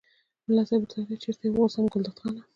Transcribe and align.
ملا 0.47 0.63
صاحب 0.67 0.81
ورته 0.81 0.95
وویل 0.97 1.23
چېرته 1.23 1.43
یې 1.45 1.51
وغورځوم 1.51 1.85
ګلداد 1.93 2.17
خانه. 2.21 2.41